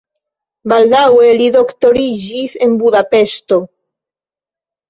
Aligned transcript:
Baldaŭe 0.71 1.27
li 1.41 1.49
doktoriĝis 1.57 2.57
en 2.67 2.75
Budapeŝto. 2.85 3.61